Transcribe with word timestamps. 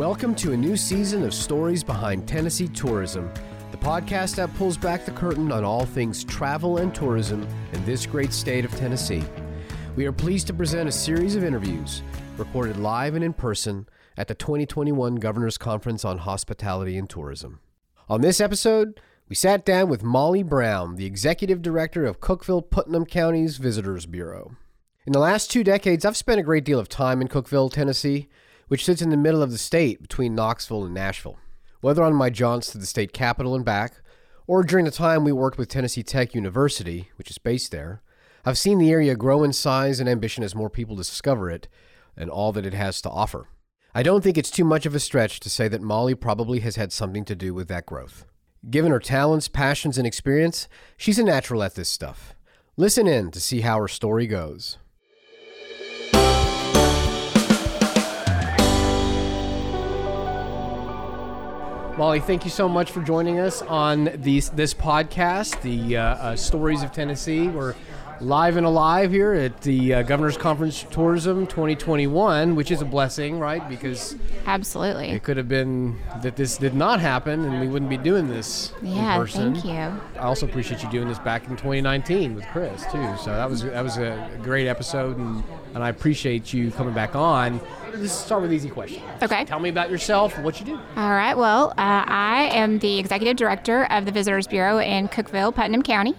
Welcome 0.00 0.34
to 0.36 0.54
a 0.54 0.56
new 0.56 0.78
season 0.78 1.24
of 1.24 1.34
Stories 1.34 1.84
Behind 1.84 2.26
Tennessee 2.26 2.68
Tourism, 2.68 3.30
the 3.70 3.76
podcast 3.76 4.36
that 4.36 4.54
pulls 4.54 4.78
back 4.78 5.04
the 5.04 5.10
curtain 5.10 5.52
on 5.52 5.62
all 5.62 5.84
things 5.84 6.24
travel 6.24 6.78
and 6.78 6.94
tourism 6.94 7.46
in 7.74 7.84
this 7.84 8.06
great 8.06 8.32
state 8.32 8.64
of 8.64 8.74
Tennessee. 8.76 9.22
We 9.96 10.06
are 10.06 10.12
pleased 10.12 10.46
to 10.46 10.54
present 10.54 10.88
a 10.88 10.92
series 10.92 11.36
of 11.36 11.44
interviews 11.44 12.00
recorded 12.38 12.78
live 12.78 13.14
and 13.14 13.22
in 13.22 13.34
person 13.34 13.86
at 14.16 14.26
the 14.26 14.34
2021 14.34 15.16
Governor's 15.16 15.58
Conference 15.58 16.02
on 16.02 16.16
Hospitality 16.16 16.96
and 16.96 17.10
Tourism. 17.10 17.60
On 18.08 18.22
this 18.22 18.40
episode, 18.40 18.98
we 19.28 19.36
sat 19.36 19.66
down 19.66 19.90
with 19.90 20.02
Molly 20.02 20.42
Brown, 20.42 20.96
the 20.96 21.04
Executive 21.04 21.60
Director 21.60 22.06
of 22.06 22.20
Cookeville 22.20 22.70
Putnam 22.70 23.04
County's 23.04 23.58
Visitors 23.58 24.06
Bureau. 24.06 24.56
In 25.04 25.12
the 25.12 25.18
last 25.18 25.50
two 25.50 25.62
decades, 25.62 26.06
I've 26.06 26.16
spent 26.16 26.40
a 26.40 26.42
great 26.42 26.64
deal 26.64 26.78
of 26.78 26.88
time 26.88 27.20
in 27.20 27.28
Cookeville, 27.28 27.70
Tennessee, 27.70 28.30
which 28.70 28.84
sits 28.84 29.02
in 29.02 29.10
the 29.10 29.16
middle 29.16 29.42
of 29.42 29.50
the 29.50 29.58
state 29.58 30.00
between 30.00 30.32
Knoxville 30.32 30.84
and 30.84 30.94
Nashville. 30.94 31.40
Whether 31.80 32.04
on 32.04 32.14
my 32.14 32.30
jaunts 32.30 32.70
to 32.70 32.78
the 32.78 32.86
state 32.86 33.12
capital 33.12 33.56
and 33.56 33.64
back, 33.64 33.94
or 34.46 34.62
during 34.62 34.84
the 34.84 34.92
time 34.92 35.24
we 35.24 35.32
worked 35.32 35.58
with 35.58 35.68
Tennessee 35.68 36.04
Tech 36.04 36.36
University, 36.36 37.10
which 37.16 37.32
is 37.32 37.38
based 37.38 37.72
there, 37.72 38.00
I've 38.44 38.56
seen 38.56 38.78
the 38.78 38.92
area 38.92 39.16
grow 39.16 39.42
in 39.42 39.52
size 39.52 39.98
and 39.98 40.08
ambition 40.08 40.44
as 40.44 40.54
more 40.54 40.70
people 40.70 40.94
discover 40.94 41.50
it 41.50 41.66
and 42.16 42.30
all 42.30 42.52
that 42.52 42.64
it 42.64 42.72
has 42.72 43.02
to 43.02 43.10
offer. 43.10 43.48
I 43.92 44.04
don't 44.04 44.22
think 44.22 44.38
it's 44.38 44.52
too 44.52 44.64
much 44.64 44.86
of 44.86 44.94
a 44.94 45.00
stretch 45.00 45.40
to 45.40 45.50
say 45.50 45.66
that 45.66 45.82
Molly 45.82 46.14
probably 46.14 46.60
has 46.60 46.76
had 46.76 46.92
something 46.92 47.24
to 47.24 47.34
do 47.34 47.52
with 47.52 47.66
that 47.66 47.86
growth. 47.86 48.24
Given 48.70 48.92
her 48.92 49.00
talents, 49.00 49.48
passions, 49.48 49.98
and 49.98 50.06
experience, 50.06 50.68
she's 50.96 51.18
a 51.18 51.24
natural 51.24 51.64
at 51.64 51.74
this 51.74 51.88
stuff. 51.88 52.36
Listen 52.76 53.08
in 53.08 53.32
to 53.32 53.40
see 53.40 53.62
how 53.62 53.80
her 53.80 53.88
story 53.88 54.28
goes. 54.28 54.78
Molly, 62.00 62.20
thank 62.20 62.44
you 62.44 62.50
so 62.50 62.66
much 62.66 62.92
for 62.92 63.02
joining 63.02 63.38
us 63.40 63.60
on 63.60 64.08
these, 64.14 64.48
this 64.48 64.72
podcast, 64.72 65.60
the 65.60 65.98
uh, 65.98 66.02
uh, 66.02 66.34
Stories 66.34 66.82
of 66.82 66.92
Tennessee. 66.92 67.48
We're 67.48 67.74
live 68.22 68.56
and 68.56 68.64
alive 68.64 69.12
here 69.12 69.34
at 69.34 69.60
the 69.60 69.92
uh, 69.92 70.02
Governor's 70.04 70.38
Conference 70.38 70.86
Tourism 70.90 71.46
2021, 71.46 72.56
which 72.56 72.70
is 72.70 72.80
a 72.80 72.86
blessing, 72.86 73.38
right? 73.38 73.68
Because 73.68 74.16
Absolutely. 74.46 75.10
it 75.10 75.22
could 75.22 75.36
have 75.36 75.46
been 75.48 75.98
that 76.22 76.36
this 76.36 76.56
did 76.56 76.72
not 76.72 77.00
happen 77.00 77.44
and 77.44 77.60
we 77.60 77.68
wouldn't 77.68 77.90
be 77.90 77.98
doing 77.98 78.28
this 78.28 78.72
Yeah, 78.80 79.16
in 79.16 79.20
person. 79.20 79.52
thank 79.52 79.66
you. 79.66 80.00
I 80.18 80.22
also 80.24 80.46
appreciate 80.46 80.82
you 80.82 80.88
doing 80.90 81.06
this 81.06 81.18
back 81.18 81.42
in 81.48 81.50
2019 81.50 82.34
with 82.34 82.46
Chris 82.46 82.82
too. 82.84 83.14
So 83.18 83.26
that 83.26 83.50
was 83.50 83.62
that 83.62 83.84
was 83.84 83.98
a 83.98 84.38
great 84.42 84.68
episode, 84.68 85.18
and, 85.18 85.44
and 85.74 85.82
I 85.82 85.88
appreciate 85.88 86.52
you 86.52 86.70
coming 86.70 86.94
back 86.94 87.14
on. 87.14 87.60
Let's 87.94 88.12
start 88.12 88.42
with 88.42 88.52
easy 88.52 88.68
questions. 88.68 89.02
Okay. 89.22 89.44
Tell 89.44 89.58
me 89.58 89.68
about 89.68 89.90
yourself, 89.90 90.38
what 90.38 90.60
you 90.60 90.66
do. 90.66 90.78
All 90.96 91.10
right. 91.10 91.36
Well, 91.36 91.70
uh, 91.70 92.04
I 92.06 92.48
am 92.52 92.78
the 92.78 92.98
executive 92.98 93.36
director 93.36 93.84
of 93.90 94.04
the 94.04 94.12
Visitors 94.12 94.46
Bureau 94.46 94.78
in 94.78 95.08
Cookeville, 95.08 95.54
Putnam 95.54 95.82
County. 95.82 96.14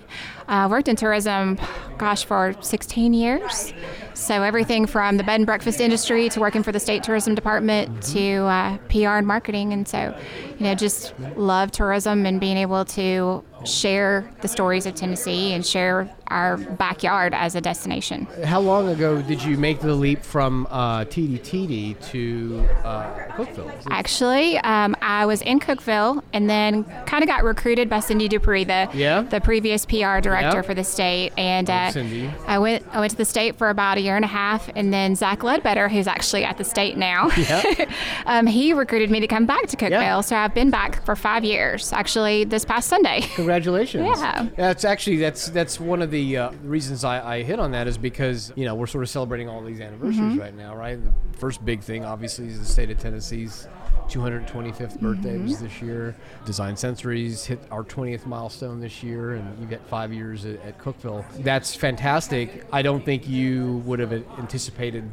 Uh, 0.47 0.67
worked 0.69 0.89
in 0.89 0.97
tourism, 0.97 1.57
gosh, 1.97 2.25
for 2.25 2.55
16 2.59 3.13
years. 3.13 3.73
So 4.13 4.43
everything 4.43 4.85
from 4.85 5.15
the 5.15 5.23
bed 5.23 5.35
and 5.35 5.45
breakfast 5.45 5.79
industry 5.79 6.27
to 6.29 6.41
working 6.41 6.61
for 6.61 6.73
the 6.73 6.79
state 6.79 7.03
tourism 7.03 7.35
department 7.35 8.03
to 8.03 8.43
uh, 8.43 8.77
PR 8.89 9.17
and 9.17 9.25
marketing, 9.25 9.71
and 9.71 9.87
so 9.87 10.15
you 10.59 10.65
know, 10.65 10.75
just 10.75 11.17
love 11.37 11.71
tourism 11.71 12.25
and 12.25 12.39
being 12.39 12.57
able 12.57 12.83
to 12.85 13.43
share 13.65 14.29
the 14.41 14.47
stories 14.47 14.85
of 14.85 14.93
Tennessee 14.95 15.53
and 15.53 15.65
share 15.65 16.13
our 16.31 16.57
backyard 16.57 17.33
as 17.33 17.55
a 17.55 17.61
destination. 17.61 18.25
How 18.45 18.59
long 18.59 18.87
ago 18.87 19.21
did 19.21 19.43
you 19.43 19.57
make 19.57 19.79
the 19.81 19.93
leap 19.93 20.23
from 20.23 20.67
uh, 20.69 21.05
TDTD 21.05 21.99
to 22.11 22.65
uh, 22.83 23.03
Cookeville? 23.35 23.71
Actually, 23.89 24.57
um, 24.59 24.95
I 25.01 25.25
was 25.25 25.41
in 25.41 25.59
Cookeville 25.59 26.23
and 26.33 26.49
then 26.49 26.83
kind 27.05 27.23
of 27.23 27.27
got 27.27 27.43
recruited 27.43 27.89
by 27.89 27.99
Cindy 27.99 28.27
Dupree, 28.27 28.63
the 28.63 28.89
Yeah? 28.93 29.21
the 29.21 29.41
previous 29.41 29.85
PR 29.85 30.19
director 30.21 30.57
Yeah. 30.57 30.61
for 30.61 30.73
the 30.73 30.83
state. 30.83 31.33
And 31.37 31.69
Oh, 31.69 31.73
uh, 31.73 31.91
Cindy. 31.91 32.29
I 32.47 32.59
went 32.59 32.85
I 32.93 32.99
went 32.99 33.11
to 33.11 33.17
the 33.17 33.25
state 33.25 33.57
for 33.57 33.69
about 33.69 33.97
a 33.97 34.01
year 34.01 34.15
and 34.15 34.25
a 34.25 34.27
half, 34.29 34.69
and 34.75 34.93
then 34.93 35.15
Zach 35.15 35.43
Ledbetter, 35.43 35.89
who's 35.89 36.07
actually 36.07 36.43
at 36.43 36.57
the 36.57 36.63
state 36.63 36.97
now, 36.97 37.29
Yeah. 37.37 37.85
um, 38.25 38.47
he 38.47 38.73
recruited 38.73 39.11
me 39.11 39.19
to 39.19 39.27
come 39.27 39.45
back 39.45 39.67
to 39.67 39.77
Cookeville. 39.77 39.89
Yeah. 39.91 40.21
So 40.21 40.35
I've 40.35 40.53
been 40.53 40.69
back 40.69 41.03
for 41.05 41.15
five 41.15 41.43
years. 41.43 41.91
Actually, 41.93 42.43
this 42.45 42.65
past 42.65 42.87
Sunday. 42.87 43.21
Congratulations. 43.35 44.07
Yeah. 44.21 44.47
That's 44.55 44.83
actually 44.85 45.17
that's 45.17 45.47
that's 45.49 45.79
one 45.79 46.01
of 46.01 46.11
the 46.11 46.20
uh, 46.37 46.51
reasons 46.63 47.03
I, 47.03 47.35
I 47.37 47.43
hit 47.43 47.59
on 47.59 47.71
that 47.71 47.87
is 47.87 47.97
because 47.97 48.51
you 48.55 48.65
know 48.65 48.75
we're 48.75 48.87
sort 48.87 49.03
of 49.03 49.09
celebrating 49.09 49.49
all 49.49 49.61
these 49.63 49.81
anniversaries 49.81 50.17
Mm-hmm. 50.33 50.39
right 50.39 50.55
now, 50.55 50.75
right? 50.75 50.99
The 51.03 51.11
first 51.37 51.63
big 51.65 51.81
thing, 51.81 52.05
obviously, 52.05 52.47
is 52.47 52.59
the 52.59 52.65
state 52.65 52.89
of 52.91 52.99
Tennessee's 52.99 53.67
225th 54.09 54.99
birthday 54.99 55.37
Mm-hmm. 55.37 55.63
this 55.63 55.81
year. 55.81 56.15
Design 56.45 56.75
Sensory 56.75 57.29
hit 57.31 57.59
our 57.71 57.83
20th 57.83 58.25
milestone 58.25 58.79
this 58.79 59.01
year, 59.03 59.33
and 59.35 59.59
you 59.59 59.65
get 59.65 59.85
five 59.87 60.11
years 60.13 60.45
at, 60.45 60.61
at 60.65 60.77
Cookeville. 60.77 61.23
That's 61.43 61.75
fantastic. 61.75 62.65
I 62.71 62.81
don't 62.81 63.03
think 63.05 63.27
you 63.27 63.77
would 63.85 63.99
have 63.99 64.11
anticipated. 64.37 65.09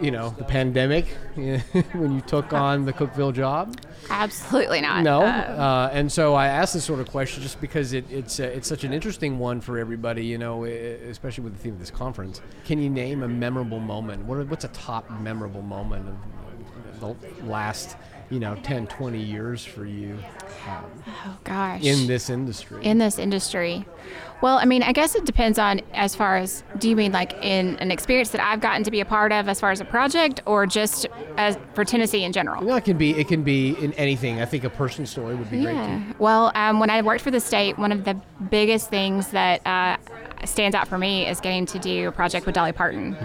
You 0.00 0.10
know 0.10 0.30
the 0.38 0.44
pandemic 0.44 1.06
when 1.34 2.12
you 2.14 2.20
took 2.20 2.52
on 2.52 2.84
the 2.84 2.92
Cookeville 2.92 3.34
job. 3.34 3.76
Absolutely 4.10 4.80
not. 4.80 5.02
No, 5.02 5.22
Uh, 5.22 5.24
uh, 5.26 5.90
and 5.92 6.10
so 6.10 6.34
I 6.34 6.46
asked 6.46 6.74
this 6.74 6.84
sort 6.84 7.00
of 7.00 7.10
question 7.10 7.42
just 7.42 7.60
because 7.60 7.92
it, 7.92 8.04
it's 8.10 8.38
uh, 8.40 8.44
it's 8.44 8.68
such 8.68 8.84
an 8.84 8.92
interesting 8.92 9.38
one 9.38 9.60
for 9.60 9.76
everybody, 9.78 10.24
you 10.24 10.38
know, 10.38 10.64
especially 10.64 11.44
with 11.44 11.54
the 11.54 11.58
theme 11.58 11.74
of 11.74 11.80
this 11.80 11.90
conference. 11.90 12.40
Can 12.64 12.80
you 12.80 12.88
name 12.90 13.22
a 13.22 13.28
memorable 13.28 13.80
moment? 13.80 14.24
What 14.24 14.38
are, 14.38 14.44
what's 14.44 14.64
a 14.64 14.68
top 14.68 15.10
memorable 15.20 15.62
moment 15.62 16.08
of 16.08 17.00
the 17.00 17.44
last, 17.44 17.96
you 18.30 18.38
know, 18.38 18.54
10, 18.62 18.86
20 18.86 19.18
years 19.18 19.64
for 19.64 19.86
you 19.86 20.18
oh 20.66 21.38
gosh. 21.44 21.82
in 21.82 22.06
this 22.06 22.30
industry? 22.30 22.84
in 22.84 22.98
this 22.98 23.18
industry? 23.18 23.86
Well, 24.40 24.58
I 24.58 24.66
mean, 24.66 24.82
I 24.84 24.92
guess 24.92 25.16
it 25.16 25.24
depends 25.24 25.58
on 25.58 25.80
as 25.94 26.14
far 26.14 26.36
as 26.36 26.62
do 26.78 26.88
you 26.88 26.94
mean 26.94 27.10
like 27.10 27.32
in 27.42 27.76
an 27.76 27.90
experience 27.90 28.30
that 28.30 28.40
I've 28.40 28.60
gotten 28.60 28.84
to 28.84 28.90
be 28.90 29.00
a 29.00 29.04
part 29.04 29.32
of 29.32 29.48
as 29.48 29.58
far 29.58 29.72
as 29.72 29.80
a 29.80 29.84
project 29.84 30.40
or 30.46 30.64
just 30.64 31.06
as 31.36 31.58
for 31.74 31.84
Tennessee 31.84 32.22
in 32.22 32.32
general? 32.32 32.62
no, 32.62 32.76
it 32.76 32.84
can 32.84 32.96
be 32.96 33.18
it 33.18 33.26
can 33.26 33.42
be 33.42 33.70
in 33.82 33.92
anything. 33.94 34.40
I 34.40 34.44
think 34.44 34.64
a 34.64 34.70
personal 34.70 35.06
story 35.06 35.34
would 35.34 35.50
be 35.50 35.62
great 35.62 35.72
too. 35.72 35.78
Yeah. 35.78 36.12
Well, 36.18 36.52
um, 36.54 36.78
when 36.78 36.90
I 36.90 37.02
worked 37.02 37.22
for 37.22 37.30
the 37.32 37.40
state, 37.40 37.78
one 37.78 37.90
of 37.90 38.04
the 38.04 38.14
biggest 38.50 38.90
things 38.90 39.28
that 39.28 39.66
uh, 39.66 39.96
stands 40.44 40.76
out 40.76 40.86
for 40.86 40.98
me 40.98 41.26
is 41.26 41.40
getting 41.40 41.66
to 41.66 41.78
do 41.78 42.08
a 42.08 42.12
project 42.12 42.46
with 42.46 42.54
Dolly 42.54 42.72
Parton. 42.72 43.16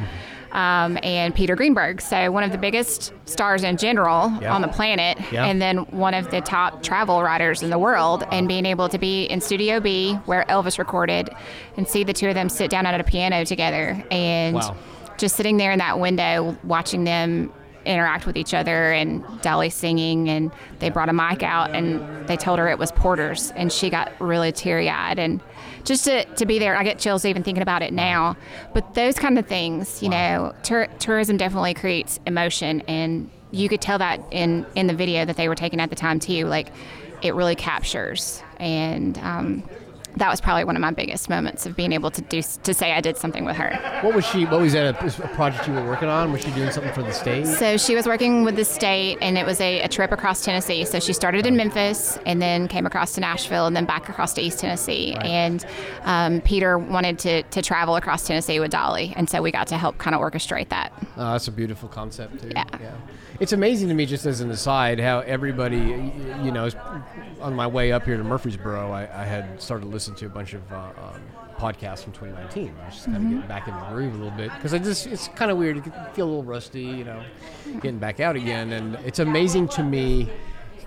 Um, 0.53 0.97
and 1.03 1.33
Peter 1.33 1.55
Greenberg. 1.55 1.99
So, 1.99 2.31
one 2.31 2.43
of 2.43 2.51
the 2.51 2.57
biggest 2.59 3.11
stars 3.25 3.63
in 3.63 3.75
general 3.75 4.31
Yeah. 4.39 4.53
on 4.53 4.61
the 4.61 4.67
planet, 4.67 5.17
Yeah. 5.31 5.45
and 5.45 5.59
then 5.61 5.77
one 5.89 6.13
of 6.13 6.29
the 6.29 6.41
top 6.41 6.83
travel 6.83 7.23
writers 7.23 7.63
in 7.63 7.69
the 7.71 7.79
world. 7.79 8.23
And 8.31 8.47
being 8.47 8.65
able 8.65 8.87
to 8.89 8.97
be 8.99 9.23
in 9.25 9.41
Studio 9.41 9.79
B, 9.79 10.13
where 10.25 10.45
Elvis 10.49 10.77
recorded, 10.77 11.29
and 11.75 11.87
see 11.87 12.03
the 12.03 12.13
two 12.13 12.29
of 12.29 12.35
them 12.35 12.49
sit 12.49 12.69
down 12.69 12.85
at 12.85 12.99
a 12.99 13.03
piano 13.03 13.43
together 13.45 14.03
and 14.11 14.55
Wow. 14.57 14.75
just 15.17 15.35
sitting 15.35 15.57
there 15.57 15.71
in 15.71 15.79
that 15.79 15.99
window 15.99 16.55
watching 16.63 17.03
them 17.03 17.51
interact 17.85 18.25
with 18.25 18.37
each 18.37 18.53
other 18.53 18.91
and 18.93 19.23
Dolly 19.41 19.69
singing 19.69 20.29
and 20.29 20.51
they 20.79 20.89
brought 20.89 21.09
a 21.09 21.13
mic 21.13 21.43
out 21.43 21.71
and 21.71 21.99
they 22.27 22.37
told 22.37 22.57
her 22.59 22.69
it 22.69 22.79
was 22.79 22.93
Porter's 22.93 23.51
and 23.57 23.71
she 23.73 23.89
got 23.89 24.09
really 24.19 24.53
teary 24.53 24.89
eyed 24.89 25.19
and 25.19 25.41
just 25.83 26.05
to, 26.05 26.25
to 26.25 26.45
be 26.45 26.59
there. 26.59 26.75
I 26.75 26.83
get 26.83 26.99
chills 26.99 27.25
even 27.25 27.43
thinking 27.43 27.61
about 27.61 27.81
it 27.81 27.93
now. 27.93 28.37
But 28.73 28.93
those 28.93 29.15
kind 29.15 29.37
of 29.37 29.47
things 29.47 30.01
you 30.01 30.09
know 30.09 30.53
tur- 30.63 30.89
tourism 30.99 31.37
definitely 31.37 31.73
creates 31.73 32.19
emotion. 32.25 32.81
And 32.81 33.29
you 33.51 33.69
could 33.69 33.81
tell 33.81 33.99
that 33.99 34.19
in 34.31 34.65
in 34.75 34.87
the 34.87 34.95
video 34.95 35.25
that 35.25 35.37
they 35.37 35.47
were 35.47 35.55
taking 35.55 35.79
at 35.79 35.89
the 35.89 35.95
time 35.95 36.19
too. 36.19 36.45
Like 36.45 36.69
it 37.21 37.35
really 37.35 37.55
captures. 37.55 38.41
And 38.57 39.17
um, 39.19 39.63
that 40.17 40.29
was 40.29 40.41
probably 40.41 40.63
one 40.63 40.75
of 40.75 40.81
my 40.81 40.91
biggest 40.91 41.29
moments 41.29 41.65
of 41.65 41.75
being 41.75 41.91
able 41.91 42.11
to 42.11 42.21
do 42.21 42.41
to 42.41 42.73
say 42.73 42.93
I 42.93 43.01
did 43.01 43.17
something 43.17 43.45
with 43.45 43.55
her. 43.55 43.75
What 44.01 44.15
was 44.15 44.25
she? 44.25 44.45
What 44.45 44.61
was 44.61 44.73
that? 44.73 45.01
A, 45.01 45.23
a 45.23 45.27
project 45.29 45.67
you 45.67 45.73
were 45.73 45.85
working 45.85 46.09
on? 46.09 46.31
Was 46.31 46.43
she 46.43 46.51
doing 46.51 46.71
something 46.71 46.93
for 46.93 47.03
the 47.03 47.11
state? 47.11 47.47
So 47.47 47.77
she 47.77 47.95
was 47.95 48.05
working 48.05 48.43
with 48.43 48.55
the 48.55 48.65
state, 48.65 49.17
and 49.21 49.37
it 49.37 49.45
was 49.45 49.59
a, 49.61 49.81
a 49.81 49.87
trip 49.87 50.11
across 50.11 50.43
Tennessee. 50.43 50.85
So 50.85 50.99
she 50.99 51.13
started 51.13 51.45
in 51.45 51.55
Memphis, 51.55 52.17
and 52.25 52.41
then 52.41 52.67
came 52.67 52.85
across 52.85 53.13
to 53.13 53.21
Nashville, 53.21 53.65
and 53.65 53.75
then 53.75 53.85
back 53.85 54.09
across 54.09 54.33
to 54.33 54.41
East 54.41 54.59
Tennessee. 54.59 55.13
And 55.13 55.65
um, 56.03 56.41
Peter 56.41 56.77
wanted 56.77 57.19
to, 57.19 57.43
to 57.43 57.61
travel 57.61 57.95
across 57.95 58.25
Tennessee 58.27 58.59
with 58.59 58.71
Dolly, 58.71 59.13
and 59.15 59.29
so 59.29 59.41
we 59.41 59.51
got 59.51 59.67
to 59.67 59.77
help 59.77 59.97
kind 59.97 60.15
of 60.15 60.21
orchestrate 60.21 60.69
that. 60.69 60.93
Oh, 61.17 61.31
that's 61.31 61.47
a 61.47 61.51
beautiful 61.51 61.89
concept 61.89 62.41
too. 62.41 62.51
Yeah. 62.53 62.65
It's 63.39 63.51
amazing 63.51 63.89
to 63.89 63.95
me, 63.95 64.05
just 64.05 64.25
as 64.25 64.41
an 64.41 64.51
aside, 64.51 64.99
how 64.99 65.19
everybody, 65.19 65.77
you 66.43 66.51
know, 66.51 66.69
on 67.41 67.55
my 67.55 67.65
way 67.65 67.91
up 67.91 68.05
here 68.05 68.15
to 68.15 68.23
Murfreesboro, 68.23 68.91
I, 68.91 69.01
I 69.01 69.25
had 69.25 69.61
started 69.61 69.87
listening 69.87 70.17
to 70.17 70.27
a 70.27 70.29
bunch 70.29 70.53
of 70.53 70.71
uh, 70.71 70.75
um, 70.75 71.21
podcasts 71.57 72.03
from 72.03 72.13
2019. 72.13 72.75
I 72.81 72.85
was 72.85 72.93
just 72.93 73.05
kind 73.05 73.17
of 73.17 73.23
getting 73.23 73.47
back 73.47 73.67
in 73.67 73.73
the 73.73 73.85
groove 73.87 74.13
a 74.13 74.17
little 74.17 74.37
bit 74.37 74.51
because 74.55 74.73
I 74.73 74.79
just 74.79 75.07
it's 75.07 75.27
kind 75.29 75.49
of 75.49 75.57
weird. 75.57 75.77
You 75.77 75.91
feel 76.13 76.25
a 76.25 76.29
little 76.29 76.43
rusty, 76.43 76.83
you 76.83 77.03
know, 77.03 77.23
getting 77.81 77.99
back 77.99 78.19
out 78.19 78.35
again, 78.35 78.71
and 78.73 78.95
it's 79.05 79.19
amazing 79.19 79.67
to 79.69 79.83
me 79.83 80.29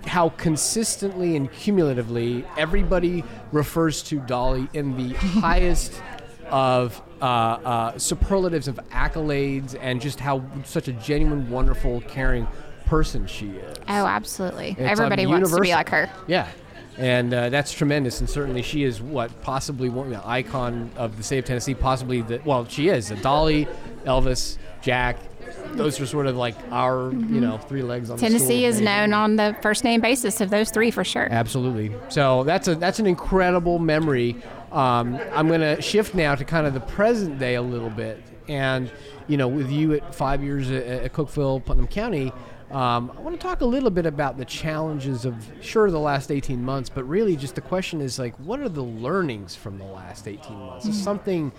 how 0.05 0.29
consistently 0.29 1.35
and 1.35 1.51
cumulatively 1.51 2.45
everybody 2.57 3.23
refers 3.51 4.01
to 4.03 4.19
Dolly 4.21 4.69
in 4.73 4.95
the 4.95 5.13
highest 5.15 6.01
of 6.49 7.01
uh, 7.21 7.25
uh, 7.25 7.97
superlatives 7.97 8.67
of 8.67 8.79
accolades 8.91 9.77
and 9.79 10.01
just 10.01 10.19
how 10.19 10.43
such 10.63 10.87
a 10.87 10.93
genuine, 10.93 11.49
wonderful, 11.49 12.01
caring 12.01 12.47
person 12.85 13.27
she 13.27 13.49
is. 13.49 13.77
Oh, 13.87 14.05
absolutely. 14.05 14.69
It's, 14.71 14.79
um, 14.79 14.85
Everybody 14.85 15.25
wants 15.25 15.51
to 15.53 15.61
be 15.61 15.71
like 15.71 15.89
her. 15.89 16.09
Yeah. 16.27 16.47
And 16.97 17.31
uh, 17.31 17.49
that's 17.49 17.73
tremendous, 17.73 18.21
and 18.21 18.29
certainly 18.29 18.63
she 18.63 18.83
is 18.83 18.99
what 18.99 19.41
possibly 19.43 19.87
one 19.87 20.09
the 20.09 20.27
icon 20.27 20.89
of 20.95 21.15
the 21.15 21.21
state 21.21 21.37
of 21.37 21.45
Tennessee. 21.45 21.75
Possibly 21.75 22.21
the 22.23 22.41
well, 22.43 22.67
she 22.67 22.89
is. 22.89 23.09
Dolly, 23.21 23.67
Elvis, 24.05 24.57
Jack. 24.81 25.19
Those 25.73 25.99
are 26.01 26.07
sort 26.07 26.25
of 26.25 26.35
like 26.35 26.55
our, 26.71 27.11
you 27.11 27.39
know, 27.39 27.59
three 27.59 27.83
legs 27.83 28.09
on 28.09 28.17
the 28.17 28.25
Mm-hmm. 28.25 28.33
Tennessee 28.33 28.65
is 28.65 28.81
known 28.81 29.13
on 29.13 29.35
the 29.35 29.55
first 29.61 29.83
name 29.83 30.01
basis 30.01 30.41
of 30.41 30.49
those 30.49 30.71
three 30.71 30.89
for 30.89 31.03
sure. 31.03 31.27
Absolutely. 31.29 31.93
So 32.09 32.43
that's 32.43 32.67
a 32.67 32.73
that's 32.73 32.97
an 32.97 33.05
incredible 33.05 33.77
memory. 33.77 34.35
Um, 34.71 35.19
I'm 35.33 35.47
going 35.47 35.61
to 35.61 35.81
shift 35.81 36.13
now 36.13 36.35
to 36.35 36.43
kind 36.43 36.67
of 36.67 36.73
the 36.73 36.81
present 36.81 37.39
day 37.39 37.55
a 37.55 37.61
little 37.61 37.89
bit, 37.89 38.21
and 38.47 38.91
you 39.27 39.37
know, 39.37 39.47
with 39.47 39.71
you 39.71 39.93
at 39.93 40.13
five 40.15 40.43
years 40.43 40.69
at, 40.69 40.83
at 40.83 41.13
Cookeville, 41.13 41.63
Putnam 41.63 41.87
County, 41.87 42.31
um, 42.71 43.11
I 43.15 43.21
want 43.21 43.39
to 43.39 43.41
talk 43.41 43.61
a 43.61 43.65
little 43.65 43.89
bit 43.89 44.05
about 44.05 44.37
the 44.37 44.43
challenges 44.45 45.23
of 45.23 45.35
sure 45.61 45.89
the 45.89 45.99
last 45.99 46.31
18 46.31 46.61
months, 46.61 46.89
but 46.89 47.05
really 47.05 47.37
just 47.37 47.55
the 47.55 47.61
question 47.61 48.01
is 48.01 48.19
like, 48.19 48.35
what 48.35 48.59
are 48.59 48.69
the 48.69 48.83
learnings 48.83 49.55
from 49.55 49.77
the 49.77 49.85
last 49.85 50.27
18 50.27 50.57
months? 50.57 50.85
It's 50.85 50.97
something. 50.97 51.51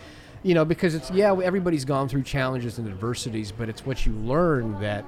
You 0.44 0.54
know, 0.54 0.64
because 0.64 0.94
it's 0.94 1.10
yeah, 1.10 1.32
everybody's 1.32 1.84
gone 1.84 2.08
through 2.08 2.22
challenges 2.22 2.78
and 2.78 2.86
adversities, 2.86 3.50
but 3.50 3.68
it's 3.68 3.84
what 3.84 4.06
you 4.06 4.12
learn 4.12 4.80
that 4.80 5.04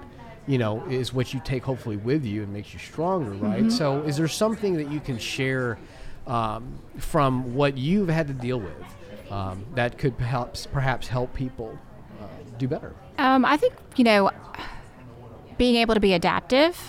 you 0.46 0.58
know, 0.58 0.84
is 0.86 1.12
what 1.14 1.32
you 1.32 1.40
take 1.44 1.62
hopefully 1.62 1.96
with 1.96 2.24
you 2.24 2.42
and 2.42 2.52
makes 2.52 2.72
you 2.72 2.80
stronger, 2.80 3.30
right? 3.30 3.70
So, 3.70 4.02
is 4.02 4.16
there 4.16 4.26
something 4.26 4.74
that 4.74 4.90
you 4.90 4.98
can 4.98 5.16
share 5.18 5.78
um, 6.30 6.78
from 6.96 7.54
what 7.54 7.76
you've 7.76 8.08
had 8.08 8.28
to 8.28 8.32
deal 8.32 8.60
with 8.60 9.32
um, 9.32 9.66
that 9.74 9.98
could 9.98 10.16
perhaps 10.16 10.66
perhaps 10.66 11.08
help 11.08 11.34
people 11.34 11.76
uh, 12.20 12.26
do 12.56 12.68
better? 12.68 12.94
Um, 13.18 13.44
I 13.44 13.56
think, 13.56 13.74
you 13.96 14.04
know, 14.04 14.30
being 15.58 15.76
able 15.76 15.94
to 15.94 16.00
be 16.00 16.14
adaptive, 16.14 16.80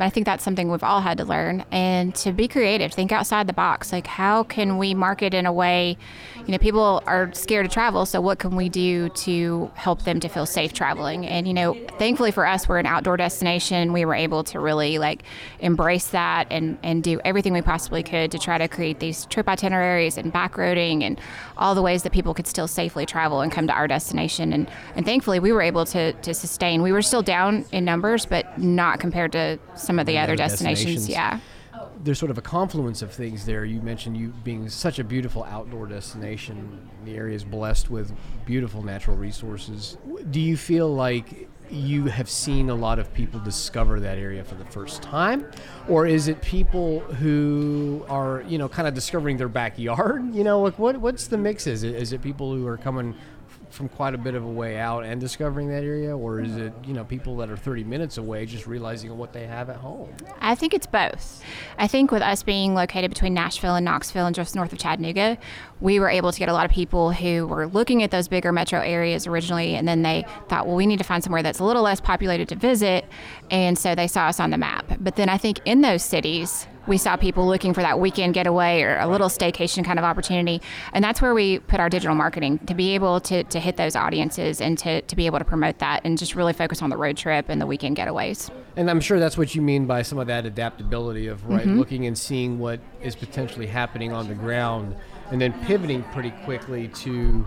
but 0.00 0.06
I 0.06 0.08
think 0.08 0.24
that's 0.24 0.42
something 0.42 0.70
we've 0.70 0.82
all 0.82 1.02
had 1.02 1.18
to 1.18 1.26
learn, 1.26 1.62
and 1.70 2.14
to 2.14 2.32
be 2.32 2.48
creative, 2.48 2.90
think 2.90 3.12
outside 3.12 3.46
the 3.46 3.52
box. 3.52 3.92
Like, 3.92 4.06
how 4.06 4.44
can 4.44 4.78
we 4.78 4.94
market 4.94 5.34
in 5.34 5.44
a 5.44 5.52
way, 5.52 5.98
you 6.46 6.52
know, 6.52 6.56
people 6.56 7.02
are 7.06 7.30
scared 7.34 7.68
to 7.68 7.70
travel, 7.70 8.06
so 8.06 8.18
what 8.18 8.38
can 8.38 8.56
we 8.56 8.70
do 8.70 9.10
to 9.10 9.70
help 9.74 10.04
them 10.04 10.18
to 10.20 10.28
feel 10.30 10.46
safe 10.46 10.72
traveling? 10.72 11.26
And, 11.26 11.46
you 11.46 11.52
know, 11.52 11.76
thankfully 11.98 12.30
for 12.30 12.46
us, 12.46 12.66
we're 12.66 12.78
an 12.78 12.86
outdoor 12.86 13.18
destination. 13.18 13.92
We 13.92 14.06
were 14.06 14.14
able 14.14 14.42
to 14.44 14.58
really 14.58 14.96
like 14.96 15.22
embrace 15.58 16.06
that 16.06 16.46
and, 16.50 16.78
and 16.82 17.02
do 17.02 17.20
everything 17.22 17.52
we 17.52 17.60
possibly 17.60 18.02
could 18.02 18.30
to 18.30 18.38
try 18.38 18.56
to 18.56 18.68
create 18.68 19.00
these 19.00 19.26
trip 19.26 19.50
itineraries 19.50 20.16
and 20.16 20.32
backroading 20.32 21.04
and 21.04 21.20
all 21.58 21.74
the 21.74 21.82
ways 21.82 22.04
that 22.04 22.12
people 22.12 22.32
could 22.32 22.46
still 22.46 22.66
safely 22.66 23.04
travel 23.04 23.42
and 23.42 23.52
come 23.52 23.66
to 23.66 23.74
our 23.74 23.86
destination. 23.86 24.54
And, 24.54 24.66
and 24.96 25.04
thankfully, 25.04 25.40
we 25.40 25.52
were 25.52 25.60
able 25.60 25.84
to, 25.84 26.14
to 26.14 26.32
sustain. 26.32 26.80
We 26.80 26.90
were 26.90 27.02
still 27.02 27.20
down 27.20 27.66
in 27.70 27.84
numbers, 27.84 28.24
but 28.24 28.58
not 28.58 28.98
compared 28.98 29.32
to 29.32 29.58
some 29.90 29.98
of 29.98 30.06
the 30.06 30.18
other 30.18 30.32
other 30.32 30.36
destinations. 30.36 31.06
destinations. 31.06 31.08
Yeah. 31.08 31.88
There's 32.02 32.18
sort 32.18 32.30
of 32.30 32.38
a 32.38 32.42
confluence 32.42 33.02
of 33.02 33.12
things 33.12 33.44
there. 33.44 33.64
You 33.64 33.80
mentioned 33.80 34.16
you 34.16 34.28
being 34.44 34.68
such 34.68 34.98
a 34.98 35.04
beautiful 35.04 35.44
outdoor 35.44 35.86
destination. 35.86 36.88
The 37.04 37.16
area 37.16 37.34
is 37.34 37.44
blessed 37.44 37.90
with 37.90 38.12
beautiful 38.44 38.82
natural 38.82 39.16
resources. 39.16 39.96
Do 40.30 40.40
you 40.40 40.56
feel 40.56 40.92
like 40.94 41.48
you 41.70 42.06
have 42.06 42.28
seen 42.28 42.68
a 42.68 42.74
lot 42.74 42.98
of 42.98 43.12
people 43.14 43.38
discover 43.40 44.00
that 44.00 44.18
area 44.18 44.42
for 44.42 44.56
the 44.56 44.64
first 44.64 45.02
time 45.02 45.46
or 45.88 46.04
is 46.04 46.26
it 46.26 46.42
people 46.42 46.98
who 46.98 48.04
are 48.08 48.42
you 48.48 48.58
know 48.58 48.68
kind 48.68 48.88
of 48.88 48.94
discovering 48.94 49.36
their 49.36 49.48
backyard 49.48 50.34
you 50.34 50.42
know 50.42 50.60
like 50.60 50.76
what 50.80 50.96
what's 50.96 51.28
the 51.28 51.38
mix 51.38 51.68
is 51.68 51.84
it 51.84 51.94
is 51.94 52.12
it 52.12 52.20
people 52.20 52.52
who 52.52 52.66
are 52.66 52.76
coming 52.76 53.14
f- 53.14 53.39
from 53.70 53.88
quite 53.88 54.14
a 54.14 54.18
bit 54.18 54.34
of 54.34 54.44
a 54.44 54.50
way 54.50 54.78
out 54.78 55.04
and 55.04 55.20
discovering 55.20 55.68
that 55.68 55.84
area 55.84 56.16
or 56.16 56.40
is 56.40 56.56
it 56.56 56.72
you 56.84 56.92
know 56.92 57.04
people 57.04 57.36
that 57.36 57.50
are 57.50 57.56
30 57.56 57.84
minutes 57.84 58.18
away 58.18 58.44
just 58.46 58.66
realizing 58.66 59.16
what 59.16 59.32
they 59.32 59.46
have 59.46 59.70
at 59.70 59.76
home 59.76 60.12
I 60.40 60.54
think 60.54 60.74
it's 60.74 60.86
both. 60.86 61.42
I 61.78 61.86
think 61.86 62.10
with 62.10 62.22
us 62.22 62.42
being 62.42 62.74
located 62.74 63.10
between 63.10 63.34
Nashville 63.34 63.74
and 63.74 63.84
Knoxville 63.84 64.26
and 64.26 64.34
just 64.34 64.54
north 64.54 64.72
of 64.72 64.78
Chattanooga, 64.78 65.38
we 65.80 66.00
were 66.00 66.08
able 66.08 66.32
to 66.32 66.38
get 66.38 66.48
a 66.48 66.52
lot 66.52 66.64
of 66.64 66.70
people 66.70 67.12
who 67.12 67.46
were 67.46 67.66
looking 67.66 68.02
at 68.02 68.10
those 68.10 68.28
bigger 68.28 68.52
metro 68.52 68.80
areas 68.80 69.26
originally, 69.26 69.74
and 69.74 69.86
then 69.86 70.02
they 70.02 70.24
thought, 70.48 70.66
well, 70.66 70.76
we 70.76 70.86
need 70.86 70.98
to 70.98 71.04
find 71.04 71.22
somewhere 71.22 71.42
that's 71.42 71.58
a 71.58 71.64
little 71.64 71.82
less 71.82 72.00
populated 72.00 72.48
to 72.48 72.56
visit. 72.56 73.04
And 73.50 73.78
so 73.78 73.94
they 73.94 74.06
saw 74.06 74.26
us 74.26 74.40
on 74.40 74.50
the 74.50 74.58
map. 74.58 74.86
But 75.00 75.16
then 75.16 75.28
I 75.28 75.38
think 75.38 75.60
in 75.64 75.80
those 75.80 76.02
cities, 76.02 76.66
we 76.90 76.98
saw 76.98 77.16
people 77.16 77.46
looking 77.46 77.72
for 77.72 77.82
that 77.82 78.00
weekend 78.00 78.34
getaway 78.34 78.82
or 78.82 78.98
a 78.98 79.06
little 79.06 79.28
staycation 79.28 79.84
kind 79.84 79.96
of 79.96 80.04
opportunity. 80.04 80.60
And 80.92 81.02
that's 81.02 81.22
where 81.22 81.32
we 81.32 81.60
put 81.60 81.78
our 81.78 81.88
digital 81.88 82.16
marketing 82.16 82.58
to 82.66 82.74
be 82.74 82.94
able 82.96 83.20
to, 83.20 83.44
to 83.44 83.60
hit 83.60 83.76
those 83.76 83.94
audiences 83.94 84.60
and 84.60 84.76
to, 84.78 85.00
to 85.02 85.16
be 85.16 85.26
able 85.26 85.38
to 85.38 85.44
promote 85.44 85.78
that 85.78 86.00
and 86.04 86.18
just 86.18 86.34
really 86.34 86.52
focus 86.52 86.82
on 86.82 86.90
the 86.90 86.96
road 86.96 87.16
trip 87.16 87.48
and 87.48 87.60
the 87.60 87.66
weekend 87.66 87.96
getaways. 87.96 88.50
And 88.74 88.90
I'm 88.90 89.00
sure 89.00 89.20
that's 89.20 89.38
what 89.38 89.54
you 89.54 89.62
mean 89.62 89.86
by 89.86 90.02
some 90.02 90.18
of 90.18 90.26
that 90.26 90.44
adaptability 90.44 91.28
of 91.28 91.46
right 91.46 91.60
mm-hmm. 91.60 91.78
looking 91.78 92.06
and 92.06 92.18
seeing 92.18 92.58
what 92.58 92.80
is 93.00 93.14
potentially 93.14 93.68
happening 93.68 94.12
on 94.12 94.26
the 94.26 94.34
ground, 94.34 94.96
and 95.30 95.40
then 95.40 95.52
pivoting 95.64 96.02
pretty 96.12 96.32
quickly 96.44 96.88
to 96.88 97.46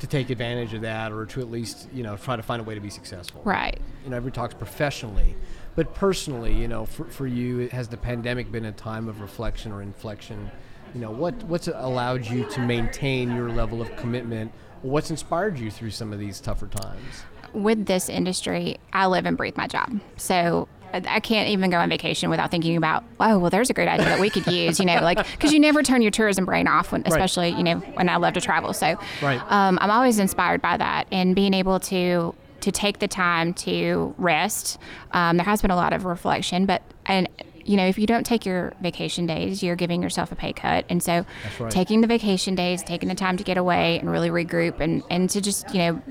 to 0.00 0.06
take 0.08 0.30
advantage 0.30 0.74
of 0.74 0.80
that, 0.82 1.12
or 1.12 1.24
to 1.26 1.40
at 1.40 1.50
least 1.50 1.88
you 1.94 2.02
know 2.02 2.16
try 2.16 2.36
to 2.36 2.42
find 2.42 2.60
a 2.60 2.64
way 2.64 2.74
to 2.74 2.80
be 2.80 2.90
successful. 2.90 3.40
Right. 3.44 3.78
You 4.04 4.10
know, 4.10 4.16
everyone 4.16 4.32
talks 4.32 4.54
professionally, 4.54 5.36
but 5.74 5.94
personally, 5.94 6.52
you 6.54 6.68
know, 6.68 6.86
for, 6.86 7.04
for 7.04 7.26
you, 7.26 7.68
has 7.68 7.88
the 7.88 7.96
pandemic 7.96 8.50
been 8.52 8.64
a 8.64 8.72
time 8.72 9.08
of 9.08 9.20
reflection 9.20 9.72
or 9.72 9.82
inflection? 9.82 10.50
You 10.94 11.00
know, 11.00 11.10
what 11.10 11.34
what's 11.44 11.68
allowed 11.68 12.26
you 12.26 12.44
to 12.44 12.60
maintain 12.60 13.34
your 13.34 13.50
level 13.50 13.80
of 13.80 13.94
commitment? 13.96 14.52
What's 14.82 15.10
inspired 15.10 15.58
you 15.58 15.70
through 15.70 15.90
some 15.90 16.12
of 16.12 16.18
these 16.18 16.40
tougher 16.40 16.66
times? 16.66 17.24
with 17.52 17.86
this 17.86 18.08
industry, 18.08 18.78
I 18.92 19.06
live 19.06 19.26
and 19.26 19.36
breathe 19.36 19.56
my 19.56 19.66
job. 19.66 20.00
So 20.16 20.68
I 20.94 21.20
can't 21.20 21.48
even 21.48 21.70
go 21.70 21.78
on 21.78 21.88
vacation 21.88 22.28
without 22.28 22.50
thinking 22.50 22.76
about, 22.76 23.02
oh, 23.18 23.38
well, 23.38 23.50
there's 23.50 23.70
a 23.70 23.72
great 23.72 23.88
idea 23.88 24.06
that 24.06 24.20
we 24.20 24.28
could 24.28 24.46
use, 24.46 24.78
you 24.78 24.84
know, 24.84 25.00
like, 25.00 25.18
because 25.32 25.52
you 25.52 25.58
never 25.60 25.82
turn 25.82 26.02
your 26.02 26.10
tourism 26.10 26.44
brain 26.44 26.68
off, 26.68 26.92
when, 26.92 27.02
especially, 27.06 27.50
you 27.50 27.62
know, 27.62 27.76
when 27.94 28.08
I 28.10 28.16
love 28.16 28.34
to 28.34 28.40
travel. 28.42 28.74
So 28.74 28.98
Right. 29.22 29.40
um, 29.50 29.78
I'm 29.80 29.90
always 29.90 30.18
inspired 30.18 30.60
by 30.60 30.76
that 30.76 31.06
and 31.10 31.34
being 31.34 31.54
able 31.54 31.80
to 31.80 32.34
to 32.62 32.72
take 32.72 32.98
the 32.98 33.08
time 33.08 33.54
to 33.54 34.14
rest. 34.18 34.78
Um, 35.12 35.36
there 35.36 35.44
has 35.44 35.62
been 35.62 35.70
a 35.70 35.76
lot 35.76 35.92
of 35.92 36.04
reflection, 36.04 36.66
but 36.66 36.82
and 37.06 37.28
you 37.64 37.76
know 37.76 37.86
if 37.86 37.98
you 37.98 38.06
don't 38.06 38.24
take 38.24 38.46
your 38.46 38.72
vacation 38.80 39.26
days, 39.26 39.62
you're 39.62 39.76
giving 39.76 40.02
yourself 40.02 40.32
a 40.32 40.36
pay 40.36 40.52
cut. 40.52 40.84
And 40.88 41.02
so 41.02 41.24
right. 41.60 41.70
taking 41.70 42.00
the 42.00 42.06
vacation 42.06 42.54
days, 42.54 42.82
taking 42.82 43.08
the 43.08 43.14
time 43.14 43.36
to 43.36 43.44
get 43.44 43.56
away 43.56 43.98
and 43.98 44.10
really 44.10 44.30
regroup 44.30 44.80
and 44.80 45.02
and 45.10 45.28
to 45.30 45.40
just 45.40 45.72
you 45.74 45.78
know 45.78 46.02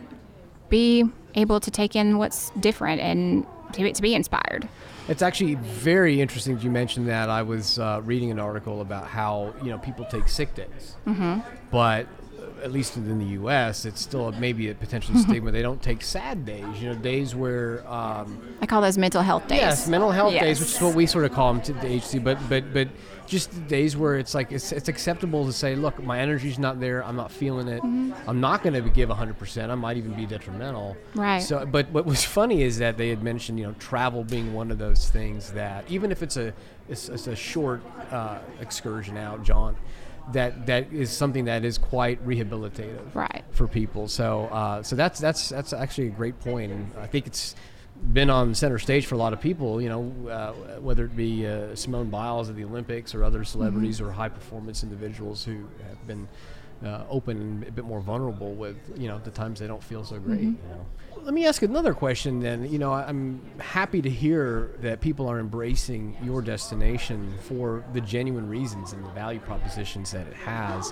be 0.70 1.06
able 1.36 1.60
to 1.60 1.72
take 1.72 1.96
in 1.96 2.18
what's 2.18 2.50
different 2.52 3.02
and 3.02 3.46
to, 3.74 3.92
to 3.92 4.02
be 4.02 4.14
inspired. 4.14 4.68
It's 5.08 5.22
actually 5.22 5.56
very 5.56 6.22
interesting 6.22 6.56
that 6.56 6.64
you 6.64 6.70
mentioned 6.70 7.08
that. 7.08 7.30
I 7.30 7.42
was 7.42 7.80
uh, 7.80 8.02
reading 8.04 8.32
an 8.32 8.40
article 8.40 8.82
about 8.82 9.08
how 9.08 9.54
you 9.64 9.70
know 9.70 9.78
people 9.78 10.06
take 10.06 10.28
sick 10.28 10.54
days, 10.54 10.96
mm-hmm. 11.08 11.40
but 11.72 12.08
at 12.62 12.72
least 12.72 12.98
in 12.98 13.20
the 13.20 13.26
U.S., 13.26 13.86
it's 13.86 14.02
still 14.02 14.32
maybe 14.34 14.70
a 14.70 14.76
potential 14.76 15.16
stigma. 15.18 15.52
They 15.52 15.62
don't 15.62 15.82
take 15.82 16.02
sad 16.02 16.46
days. 16.46 16.82
You 16.82 16.90
know, 16.90 16.96
days 16.96 17.36
where 17.36 17.88
um, 17.88 18.56
I 18.62 18.66
call 18.66 18.82
those 18.82 18.98
mental 18.98 19.22
health 19.22 19.48
days. 19.48 19.60
yes, 19.60 19.88
mental 19.88 20.12
health 20.12 20.34
days, 20.34 20.60
which 20.60 20.74
is 20.76 20.82
what 20.82 20.96
we 20.96 21.06
sort 21.06 21.26
of 21.26 21.32
call 21.32 21.54
them 21.54 21.62
to 21.64 21.74
the 21.74 21.98
HC. 21.98 22.24
But 22.24 22.38
but 22.50 22.74
but 22.74 22.88
just 23.28 23.68
days 23.68 23.96
where 23.96 24.18
it's 24.18 24.34
like 24.34 24.52
it's, 24.52 24.72
it's 24.72 24.90
acceptable 24.90 25.46
to 25.46 25.54
say, 25.54 25.76
look, 25.76 26.02
my 26.04 26.20
energy's 26.20 26.60
not 26.60 26.80
there. 26.80 27.04
I'm 27.04 27.16
not 27.16 27.32
feeling 27.32 27.68
it. 27.68 27.82
I'm 27.84 28.42
not 28.42 28.64
going 28.64 28.74
to 28.74 28.90
give 28.90 29.10
100. 29.10 29.38
percent 29.38 29.72
I 29.72 29.76
might 29.76 29.98
even 29.98 30.14
be 30.14 30.26
detrimental. 30.26 30.98
Right. 31.16 31.42
So, 31.42 31.66
but 31.66 31.90
what 31.92 32.06
was 32.06 32.24
funny 32.24 32.62
is 32.64 32.78
that 32.80 32.98
they 32.98 33.10
had 33.10 33.24
mentioned, 33.24 33.60
you 33.60 33.68
know, 33.68 33.76
travel 33.80 34.24
being 34.24 34.54
one 34.54 34.72
of 34.72 34.78
those 34.78 35.10
things 35.10 35.52
that 35.54 35.86
even 35.90 36.12
if 36.12 36.22
it's 36.22 36.38
a 36.38 36.54
it's, 36.90 37.10
it's 37.10 37.28
a 37.28 37.36
short 37.36 37.82
uh, 38.12 38.40
excursion 38.60 39.18
out, 39.18 39.44
jaunt, 39.44 39.78
that 40.34 40.66
that 40.68 40.92
is 40.94 41.10
something 41.12 41.46
that 41.46 41.66
is 41.66 41.78
quite 41.78 42.26
rehabilitative 42.26 43.14
Right. 43.14 43.44
for 43.52 43.68
people. 43.68 44.08
So, 44.08 44.46
uh, 44.46 44.84
so 44.84 44.96
that's 44.96 45.20
that's 45.20 45.50
that's 45.50 45.74
actually 45.74 46.08
a 46.08 46.12
great 46.12 46.40
point, 46.40 46.72
and 46.72 46.92
I 47.00 47.08
think 47.08 47.28
it's 47.28 47.56
been 48.14 48.30
on 48.30 48.56
center 48.56 48.80
stage 48.80 49.06
for 49.06 49.16
a 49.16 49.18
lot 49.18 49.34
of 49.34 49.42
people. 49.42 49.82
You 49.82 49.90
know, 49.90 50.30
uh, 50.30 50.80
whether 50.80 51.06
it 51.06 51.16
be 51.16 51.46
uh, 51.48 51.76
Simone 51.76 52.10
Biles 52.10 52.50
at 52.50 52.56
the 52.56 52.64
Olympics 52.64 53.14
or 53.16 53.24
other 53.24 53.44
celebrities 53.44 54.00
or 54.02 54.12
high 54.12 54.30
performance 54.30 54.84
individuals 54.84 55.44
who 55.44 55.66
have 55.88 56.08
been. 56.08 56.28
Uh, 56.84 57.04
open 57.12 57.38
and 57.38 57.68
a 57.68 57.72
bit 57.72 57.86
more 57.86 58.02
vulnerable 58.02 58.56
with 58.56 58.76
you 58.98 59.08
know 59.08 59.20
the 59.24 59.30
times 59.30 59.60
they 59.60 59.68
don't 59.68 59.84
feel 59.84 60.04
so 60.04 60.18
great. 60.18 60.42
You 60.42 60.58
know. 60.68 60.86
Let 61.24 61.36
me 61.36 61.46
ask 61.46 61.62
another 61.62 61.94
question 61.94 62.40
then. 62.40 62.72
You 62.72 62.80
know, 62.80 62.94
I'm 62.94 63.42
happy 63.60 64.02
to 64.02 64.10
hear 64.10 64.72
that 64.80 65.02
people 65.02 65.28
are 65.28 65.40
embracing 65.40 66.18
your 66.24 66.42
destination 66.42 67.38
for 67.42 67.84
the 67.94 68.02
genuine 68.02 68.50
reasons 68.50 68.94
and 68.94 69.06
the 69.06 69.10
value 69.10 69.40
propositions 69.40 70.12
that 70.12 70.26
it 70.26 70.34
has. 70.34 70.92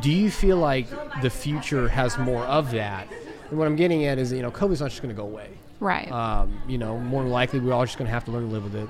Do 0.00 0.12
you 0.12 0.30
feel 0.30 0.58
like 0.58 0.86
the 1.20 1.30
future 1.30 1.88
has 1.88 2.16
more 2.16 2.44
of 2.44 2.70
that? 2.72 3.08
And 3.50 3.58
what 3.58 3.66
I'm 3.66 3.76
getting 3.76 4.04
at 4.04 4.18
is, 4.18 4.32
you 4.32 4.42
know, 4.42 4.50
COVID's 4.50 4.80
not 4.80 4.90
just 4.90 5.02
going 5.02 5.14
to 5.14 5.20
go 5.20 5.26
away. 5.26 5.50
Right. 5.80 6.10
Um, 6.12 6.60
you 6.68 6.78
know, 6.78 6.98
more 6.98 7.22
than 7.22 7.32
likely, 7.32 7.58
we're 7.58 7.72
all 7.72 7.84
just 7.84 7.98
going 7.98 8.06
to 8.06 8.12
have 8.12 8.24
to 8.26 8.30
learn 8.30 8.46
to 8.46 8.52
live 8.52 8.64
with 8.64 8.76
it. 8.76 8.88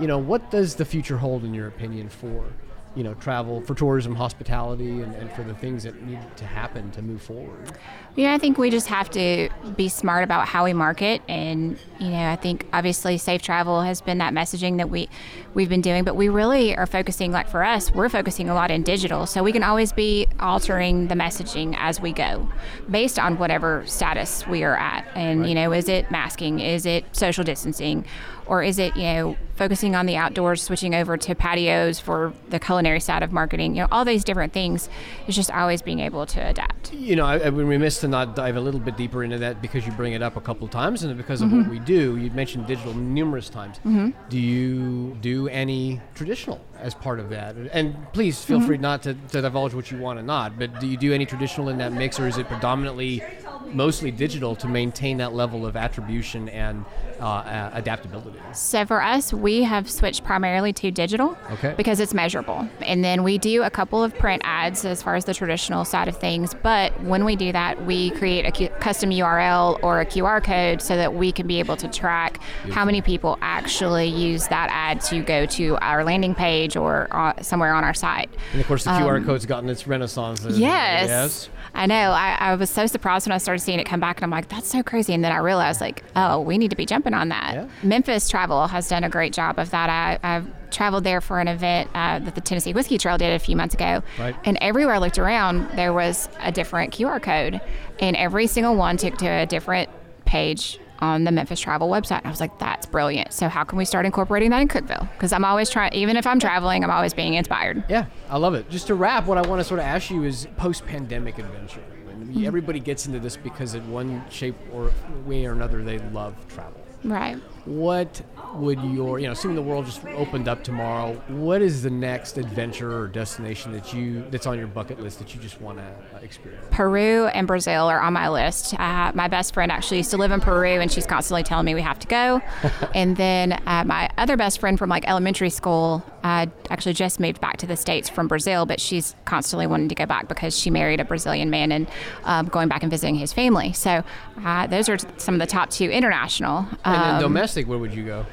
You 0.00 0.06
know, 0.06 0.18
what 0.18 0.50
does 0.50 0.76
the 0.76 0.84
future 0.84 1.18
hold, 1.18 1.44
in 1.44 1.52
your 1.52 1.68
opinion, 1.68 2.08
for 2.08 2.44
you 2.94 3.02
know 3.02 3.14
travel 3.14 3.60
for 3.62 3.74
tourism, 3.74 4.14
hospitality, 4.14 5.00
and, 5.00 5.14
and 5.14 5.30
for 5.32 5.42
the 5.42 5.54
things 5.54 5.84
that 5.84 6.00
need 6.02 6.20
to 6.36 6.44
happen 6.44 6.90
to 6.92 7.02
move 7.02 7.22
forward? 7.22 7.72
Yeah, 8.16 8.34
I 8.34 8.38
think 8.38 8.58
we 8.58 8.70
just 8.70 8.88
have 8.88 9.08
to 9.10 9.48
be 9.76 9.88
smart 9.88 10.24
about 10.24 10.46
how 10.46 10.64
we 10.64 10.72
market, 10.72 11.22
and 11.28 11.78
you 11.98 12.10
know, 12.10 12.30
I 12.30 12.36
think 12.36 12.66
obviously 12.72 13.16
safe 13.18 13.42
travel 13.42 13.80
has 13.82 14.00
been 14.00 14.18
that 14.18 14.34
messaging 14.34 14.76
that 14.76 14.90
we 14.90 15.08
we've 15.54 15.68
been 15.68 15.80
doing, 15.80 16.04
but 16.04 16.16
we 16.16 16.28
really 16.28 16.76
are 16.76 16.86
focusing. 16.86 17.32
Like 17.32 17.48
for 17.48 17.64
us, 17.64 17.92
we're 17.92 18.08
focusing 18.08 18.48
a 18.48 18.54
lot 18.54 18.70
in 18.70 18.82
digital, 18.82 19.26
so 19.26 19.42
we 19.42 19.52
can 19.52 19.62
always 19.62 19.92
be 19.92 20.26
altering 20.40 21.08
the 21.08 21.14
messaging 21.14 21.74
as 21.78 22.00
we 22.00 22.12
go, 22.12 22.48
based 22.90 23.18
on 23.18 23.38
whatever 23.38 23.84
status 23.86 24.46
we 24.46 24.64
are 24.64 24.76
at. 24.76 25.06
And 25.14 25.40
right. 25.40 25.48
you 25.48 25.54
know, 25.54 25.72
is 25.72 25.88
it 25.88 26.10
masking? 26.10 26.60
Is 26.60 26.84
it 26.84 27.04
social 27.16 27.44
distancing? 27.44 28.04
or 28.46 28.62
is 28.62 28.78
it 28.78 28.94
you 28.96 29.04
know 29.04 29.36
focusing 29.56 29.94
on 29.94 30.06
the 30.06 30.16
outdoors 30.16 30.62
switching 30.62 30.94
over 30.94 31.16
to 31.16 31.34
patios 31.34 32.00
for 32.00 32.32
the 32.48 32.58
culinary 32.58 32.81
side 33.00 33.22
of 33.22 33.32
marketing 33.32 33.74
you 33.74 33.82
know 33.82 33.88
all 33.90 34.04
these 34.04 34.24
different 34.24 34.52
things 34.52 34.88
it's 35.26 35.36
just 35.36 35.50
always 35.50 35.82
being 35.82 36.00
able 36.00 36.26
to 36.26 36.40
adapt 36.40 36.92
you 36.92 37.16
know 37.16 37.24
I, 37.24 37.38
I 37.38 37.48
would 37.48 37.66
remiss 37.66 38.00
to 38.00 38.08
not 38.08 38.36
dive 38.36 38.56
a 38.56 38.60
little 38.60 38.80
bit 38.80 38.96
deeper 38.96 39.24
into 39.24 39.38
that 39.38 39.62
because 39.62 39.86
you 39.86 39.92
bring 39.92 40.12
it 40.12 40.22
up 40.22 40.36
a 40.36 40.40
couple 40.40 40.64
of 40.64 40.70
times 40.70 41.02
and 41.02 41.16
because 41.16 41.42
of 41.42 41.48
mm-hmm. 41.48 41.62
what 41.62 41.68
we 41.68 41.78
do 41.78 42.16
you 42.16 42.30
mentioned 42.30 42.66
digital 42.66 42.94
numerous 42.94 43.48
times 43.48 43.78
mm-hmm. 43.78 44.10
do 44.28 44.38
you 44.38 45.16
do 45.20 45.48
any 45.48 46.00
traditional 46.14 46.60
as 46.78 46.94
part 46.94 47.20
of 47.20 47.30
that 47.30 47.56
and 47.72 47.96
please 48.12 48.44
feel 48.44 48.58
mm-hmm. 48.58 48.66
free 48.66 48.78
not 48.78 49.02
to, 49.02 49.14
to 49.28 49.40
divulge 49.40 49.74
what 49.74 49.90
you 49.90 49.98
want 49.98 50.18
or 50.18 50.22
not 50.22 50.58
but 50.58 50.80
do 50.80 50.86
you 50.86 50.96
do 50.96 51.12
any 51.12 51.26
traditional 51.26 51.68
in 51.68 51.78
that 51.78 51.92
mix 51.92 52.18
or 52.18 52.26
is 52.26 52.38
it 52.38 52.46
predominantly 52.48 53.22
mostly 53.68 54.10
digital 54.10 54.54
to 54.56 54.68
maintain 54.68 55.18
that 55.18 55.32
level 55.32 55.66
of 55.66 55.76
attribution 55.76 56.48
and 56.48 56.84
uh, 57.20 57.70
adaptability? 57.72 58.38
So 58.52 58.84
for 58.84 59.02
us, 59.02 59.32
we 59.32 59.62
have 59.62 59.90
switched 59.90 60.24
primarily 60.24 60.72
to 60.74 60.90
digital 60.90 61.36
okay. 61.52 61.74
because 61.76 62.00
it's 62.00 62.14
measurable. 62.14 62.68
And 62.80 63.04
then 63.04 63.22
we 63.22 63.38
do 63.38 63.62
a 63.62 63.70
couple 63.70 64.02
of 64.02 64.14
print 64.16 64.42
ads 64.44 64.84
as 64.84 65.02
far 65.02 65.14
as 65.14 65.24
the 65.24 65.34
traditional 65.34 65.84
side 65.84 66.08
of 66.08 66.16
things. 66.16 66.54
But 66.62 66.98
when 67.02 67.24
we 67.24 67.36
do 67.36 67.52
that, 67.52 67.84
we 67.84 68.10
create 68.10 68.44
a 68.44 68.68
custom 68.78 69.10
URL 69.10 69.78
or 69.82 70.00
a 70.00 70.06
QR 70.06 70.42
code 70.42 70.82
so 70.82 70.96
that 70.96 71.14
we 71.14 71.32
can 71.32 71.46
be 71.46 71.58
able 71.58 71.76
to 71.76 71.88
track 71.88 72.40
Beautiful. 72.40 72.74
how 72.74 72.84
many 72.84 73.00
people 73.00 73.38
actually 73.40 74.06
use 74.06 74.48
that 74.48 74.68
ad 74.70 75.00
to 75.02 75.22
go 75.22 75.46
to 75.46 75.76
our 75.76 76.04
landing 76.04 76.34
page 76.34 76.76
or 76.76 77.08
uh, 77.10 77.40
somewhere 77.42 77.74
on 77.74 77.84
our 77.84 77.94
site. 77.94 78.30
And 78.52 78.60
of 78.60 78.66
course, 78.66 78.84
the 78.84 78.92
um, 78.92 79.02
QR 79.02 79.24
code's 79.24 79.46
gotten 79.46 79.68
its 79.68 79.86
renaissance. 79.86 80.44
Yes. 80.44 80.58
yes. 80.58 81.48
I 81.74 81.86
know. 81.86 82.12
I, 82.12 82.36
I, 82.38 82.54
was 82.54 82.70
so 82.70 82.86
surprised 82.86 83.26
when 83.26 83.32
I 83.32 83.38
started 83.38 83.60
seeing 83.60 83.78
it 83.78 83.84
come 83.84 84.00
back, 84.00 84.18
and 84.18 84.24
I'm 84.24 84.30
like, 84.30 84.48
that's 84.48 84.68
so 84.68 84.82
crazy. 84.82 85.14
And 85.14 85.24
then 85.24 85.32
I 85.32 85.38
realized, 85.38 85.80
like, 85.80 86.04
oh, 86.16 86.40
we 86.40 86.58
need 86.58 86.70
to 86.70 86.76
be 86.76 86.86
jumping 86.86 87.14
on 87.14 87.28
that. 87.30 87.54
Yeah. 87.54 87.68
Memphis 87.82 88.28
Travel 88.28 88.66
has 88.66 88.88
done 88.88 89.04
a 89.04 89.08
great 89.08 89.32
job 89.32 89.58
of 89.58 89.70
that. 89.70 89.88
I, 89.88 90.18
I've 90.22 90.46
traveled 90.70 91.04
there 91.04 91.20
for 91.20 91.40
an 91.40 91.48
event 91.48 91.90
uh, 91.94 92.18
that 92.20 92.34
the 92.34 92.40
Tennessee 92.40 92.72
Whiskey 92.72 92.98
Trail 92.98 93.18
did 93.18 93.32
a 93.32 93.38
few 93.38 93.56
months 93.56 93.74
ago. 93.74 94.02
Right. 94.18 94.34
And 94.44 94.58
everywhere 94.60 94.94
I 94.94 94.98
looked 94.98 95.18
around, 95.18 95.68
there 95.76 95.92
was 95.92 96.28
a 96.40 96.52
different 96.52 96.92
QR 96.92 97.22
code, 97.22 97.60
and 98.00 98.16
every 98.16 98.46
single 98.46 98.76
one 98.76 98.96
took 98.96 99.16
to 99.18 99.26
a 99.26 99.46
different 99.46 99.88
page 100.24 100.78
on 101.02 101.24
the 101.24 101.32
Memphis 101.32 101.60
Travel 101.60 101.90
website. 101.90 102.24
I 102.24 102.30
was 102.30 102.40
like, 102.40 102.58
that's 102.58 102.86
brilliant. 102.86 103.32
So 103.32 103.48
how 103.48 103.64
can 103.64 103.76
we 103.76 103.84
start 103.84 104.06
incorporating 104.06 104.50
that 104.50 104.62
in 104.62 104.68
Cookeville? 104.68 105.12
Because 105.12 105.32
I'm 105.32 105.44
always 105.44 105.68
trying, 105.68 105.92
even 105.92 106.16
if 106.16 106.26
I'm 106.26 106.38
traveling, 106.38 106.84
I'm 106.84 106.90
always 106.90 107.12
being 107.12 107.34
inspired. 107.34 107.84
Yeah, 107.88 108.06
I 108.30 108.38
love 108.38 108.54
it. 108.54 108.70
Just 108.70 108.86
to 108.86 108.94
wrap, 108.94 109.26
what 109.26 109.36
I 109.36 109.42
want 109.42 109.60
to 109.60 109.64
sort 109.64 109.80
of 109.80 109.86
ask 109.86 110.10
you 110.10 110.22
is 110.22 110.46
post-pandemic 110.56 111.38
adventure. 111.38 111.82
Mm-hmm. 112.08 112.46
Everybody 112.46 112.78
gets 112.78 113.06
into 113.06 113.18
this 113.18 113.36
because 113.36 113.74
in 113.74 113.90
one 113.90 114.24
shape 114.30 114.56
or 114.72 114.92
way 115.26 115.44
or 115.44 115.52
another, 115.52 115.82
they 115.82 115.98
love 115.98 116.34
travel. 116.48 116.80
Right 117.04 117.36
what 117.64 118.20
would 118.54 118.80
your 118.82 119.18
you 119.18 119.26
know 119.26 119.32
assuming 119.32 119.54
the 119.54 119.62
world 119.62 119.86
just 119.86 120.04
opened 120.06 120.48
up 120.48 120.64
tomorrow 120.64 121.14
what 121.28 121.62
is 121.62 121.82
the 121.82 121.90
next 121.90 122.36
adventure 122.36 122.98
or 122.98 123.06
destination 123.06 123.72
that 123.72 123.94
you 123.94 124.24
that's 124.30 124.46
on 124.46 124.58
your 124.58 124.66
bucket 124.66 125.00
list 125.00 125.18
that 125.18 125.34
you 125.34 125.40
just 125.40 125.60
want 125.60 125.78
to 125.78 125.84
uh, 125.84 126.18
experience? 126.22 126.66
Peru 126.70 127.26
and 127.28 127.46
brazil 127.46 127.86
are 127.86 128.00
on 128.00 128.12
my 128.12 128.28
list. 128.28 128.78
Uh, 128.78 129.12
my 129.14 129.28
best 129.28 129.54
friend 129.54 129.70
actually 129.70 129.98
used 129.98 130.10
to 130.10 130.16
live 130.16 130.32
in 130.32 130.40
peru 130.40 130.80
and 130.80 130.90
she's 130.90 131.06
constantly 131.06 131.42
telling 131.42 131.64
me 131.64 131.74
we 131.74 131.82
have 131.82 131.98
to 131.98 132.06
go. 132.06 132.40
And 132.94 133.16
then 133.16 133.52
uh, 133.66 133.84
my 133.86 134.10
other 134.18 134.36
best 134.36 134.58
friend 134.60 134.78
from 134.78 134.90
like 134.90 135.08
elementary 135.08 135.50
school 135.50 136.04
uh, 136.24 136.46
actually 136.68 136.92
just 136.92 137.20
moved 137.20 137.40
back 137.40 137.56
to 137.58 137.66
the 137.66 137.76
states 137.76 138.08
from 138.08 138.28
brazil 138.28 138.66
but 138.66 138.80
she's 138.80 139.14
constantly 139.24 139.66
wanting 139.66 139.88
to 139.88 139.94
go 139.94 140.04
back 140.04 140.28
because 140.28 140.58
she 140.58 140.68
married 140.70 141.00
a 141.00 141.04
brazilian 141.04 141.48
man 141.48 141.72
and 141.72 141.88
um, 142.24 142.46
going 142.46 142.68
back 142.68 142.82
and 142.82 142.90
visiting 142.90 143.14
his 143.14 143.32
family. 143.32 143.72
So 143.72 144.04
uh, 144.44 144.66
those 144.66 144.88
are 144.88 144.98
some 145.16 145.34
of 145.34 145.40
the 145.40 145.46
top 145.46 145.70
two 145.70 145.90
international. 145.90 146.58
Um, 146.58 146.68
and 146.84 147.02
then 147.02 147.22
domestic 147.22 147.51
domestic, 147.52 147.68
where 147.68 147.78
would 147.78 147.94
you 147.94 148.04
go? 148.04 148.24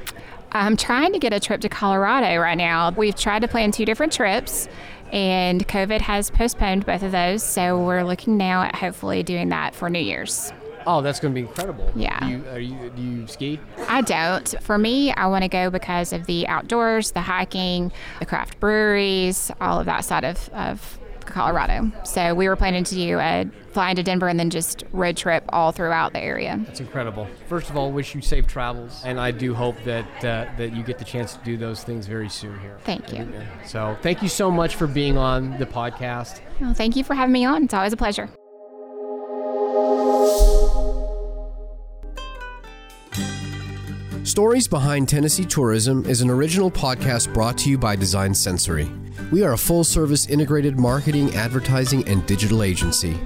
I'm 0.52 0.76
trying 0.76 1.12
to 1.12 1.18
get 1.18 1.32
a 1.32 1.40
trip 1.40 1.60
to 1.60 1.68
Colorado 1.68 2.40
right 2.40 2.56
now. 2.56 2.90
We've 2.90 3.14
tried 3.14 3.42
to 3.42 3.48
plan 3.48 3.70
two 3.70 3.84
different 3.84 4.12
trips, 4.12 4.68
and 5.12 5.66
COVID 5.68 6.00
has 6.00 6.30
postponed 6.30 6.86
both 6.86 7.02
of 7.02 7.12
those. 7.12 7.42
So 7.42 7.84
we're 7.84 8.02
looking 8.02 8.36
now 8.36 8.62
at 8.62 8.74
hopefully 8.74 9.22
doing 9.22 9.50
that 9.50 9.74
for 9.74 9.90
New 9.90 10.00
Year's. 10.00 10.52
Oh, 10.86 11.02
that's 11.02 11.20
going 11.20 11.34
to 11.34 11.40
be 11.40 11.46
incredible. 11.46 11.92
Yeah. 11.94 12.18
Do 12.20 12.28
you, 12.30 12.74
you, 12.74 12.90
do 12.96 13.02
you 13.02 13.26
ski? 13.26 13.60
I 13.86 14.00
don't. 14.00 14.54
For 14.62 14.78
me, 14.78 15.12
I 15.12 15.26
want 15.26 15.42
to 15.42 15.48
go 15.48 15.68
because 15.68 16.14
of 16.14 16.24
the 16.24 16.48
outdoors, 16.48 17.10
the 17.10 17.20
hiking, 17.20 17.92
the 18.18 18.26
craft 18.26 18.58
breweries, 18.58 19.50
all 19.60 19.78
of 19.78 19.86
that 19.86 20.06
side 20.06 20.24
of, 20.24 20.48
of 20.54 20.98
Colorado. 21.30 21.90
So 22.04 22.34
we 22.34 22.48
were 22.48 22.56
planning 22.56 22.84
to 22.84 22.94
do 22.94 23.18
a 23.18 23.46
fly 23.72 23.90
into 23.90 24.02
Denver 24.02 24.28
and 24.28 24.38
then 24.38 24.50
just 24.50 24.84
road 24.92 25.16
trip 25.16 25.44
all 25.50 25.72
throughout 25.72 26.12
the 26.12 26.20
area. 26.20 26.60
That's 26.66 26.80
incredible. 26.80 27.28
First 27.48 27.70
of 27.70 27.76
all, 27.76 27.92
wish 27.92 28.14
you 28.14 28.20
safe 28.20 28.46
travels, 28.46 29.02
and 29.04 29.20
I 29.20 29.30
do 29.30 29.54
hope 29.54 29.76
that 29.84 30.06
uh, 30.18 30.46
that 30.56 30.74
you 30.74 30.82
get 30.82 30.98
the 30.98 31.04
chance 31.04 31.34
to 31.34 31.44
do 31.44 31.56
those 31.56 31.84
things 31.84 32.06
very 32.06 32.28
soon 32.28 32.58
here. 32.60 32.78
Thank 32.84 33.12
you. 33.12 33.30
So 33.66 33.96
thank 34.02 34.22
you 34.22 34.28
so 34.28 34.50
much 34.50 34.76
for 34.76 34.86
being 34.86 35.16
on 35.16 35.58
the 35.58 35.66
podcast. 35.66 36.40
Well, 36.60 36.74
thank 36.74 36.96
you 36.96 37.04
for 37.04 37.14
having 37.14 37.32
me 37.32 37.44
on. 37.44 37.64
It's 37.64 37.74
always 37.74 37.92
a 37.92 37.96
pleasure. 37.96 38.28
Stories 44.22 44.68
Behind 44.68 45.08
Tennessee 45.08 45.44
Tourism 45.44 46.04
is 46.06 46.20
an 46.20 46.30
original 46.30 46.70
podcast 46.70 47.32
brought 47.34 47.58
to 47.58 47.70
you 47.70 47.76
by 47.76 47.96
Design 47.96 48.32
Sensory. 48.32 48.88
We 49.30 49.44
are 49.44 49.52
a 49.52 49.58
full 49.58 49.84
service 49.84 50.26
integrated 50.26 50.76
marketing, 50.76 51.36
advertising, 51.36 52.06
and 52.08 52.26
digital 52.26 52.64
agency. 52.64 53.16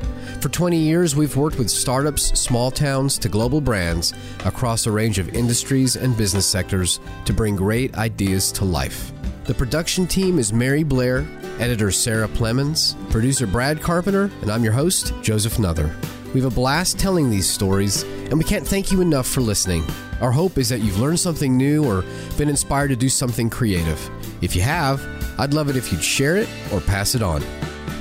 For 0.42 0.50
20 0.50 0.76
years, 0.76 1.16
we've 1.16 1.34
worked 1.34 1.56
with 1.56 1.70
startups, 1.70 2.38
small 2.38 2.70
towns, 2.70 3.16
to 3.18 3.30
global 3.30 3.62
brands 3.62 4.12
across 4.44 4.87
a 4.87 4.92
range 4.92 5.18
of 5.18 5.34
industries 5.34 5.96
and 5.96 6.14
business 6.14 6.44
sectors 6.44 7.00
to 7.25 7.32
bring 7.32 7.56
great 7.56 7.96
ideas 7.96 8.52
to 8.52 8.66
life. 8.66 9.12
The 9.44 9.54
production 9.54 10.06
team 10.06 10.38
is 10.38 10.52
Mary 10.52 10.82
Blair, 10.82 11.26
editor 11.58 11.90
Sarah 11.90 12.28
Plemons, 12.28 12.96
producer 13.11 13.46
Brad 13.46 13.80
Carpenter, 13.80 14.30
and 14.42 14.50
I'm 14.50 14.62
your 14.62 14.75
host, 14.75 15.14
Joseph 15.23 15.58
Nuther. 15.58 15.96
We 16.34 16.40
have 16.42 16.52
a 16.52 16.54
blast 16.54 16.99
telling 16.99 17.30
these 17.30 17.49
stories, 17.49 18.02
and 18.02 18.34
we 18.34 18.44
can't 18.44 18.66
thank 18.66 18.92
you 18.92 19.00
enough 19.00 19.26
for 19.26 19.40
listening. 19.40 19.84
Our 20.20 20.32
hope 20.32 20.58
is 20.58 20.68
that 20.68 20.80
you've 20.80 20.99
learned 20.99 21.20
something 21.20 21.56
new 21.56 21.84
or 21.84 22.04
been 22.37 22.49
inspired 22.49 22.88
to 22.88 22.96
do 22.96 23.08
something 23.08 23.49
creative. 23.49 24.11
If 24.42 24.54
you 24.54 24.62
have, 24.62 25.00
I'd 25.38 25.54
love 25.54 25.68
it 25.68 25.76
if 25.76 25.92
you'd 25.92 26.02
share 26.02 26.36
it 26.36 26.48
or 26.72 26.80
pass 26.80 27.14
it 27.14 27.22
on. 27.22 27.42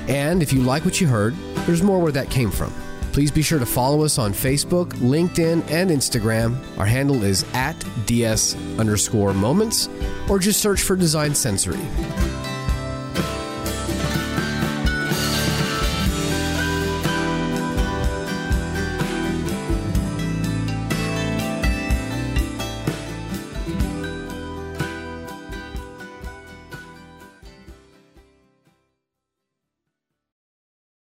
And 0.08 0.42
if 0.42 0.52
you 0.52 0.62
like 0.62 0.86
what 0.86 1.00
you 1.00 1.08
heard, 1.08 1.34
there's 1.66 1.84
more 1.84 2.00
where 2.00 2.12
that 2.12 2.30
came 2.30 2.52
from. 2.52 2.74
Please 3.14 3.32
be 3.32 3.44
sure 3.44 3.60
to 3.60 3.66
follow 3.66 4.04
us 4.04 4.18
on 4.18 4.34
Facebook, 4.34 4.90
LinkedIn, 4.96 5.70
and 5.70 5.92
Instagram. 5.92 6.58
Our 6.80 6.86
handle 6.86 7.24
is 7.24 7.46
at 7.54 7.76
DS 8.08 8.56
underscore 8.80 9.34
moments, 9.34 9.88
or 10.28 10.40
just 10.40 10.62
search 10.62 10.82
for 10.82 10.96
Design 10.96 11.36
Sensory. 11.36 11.80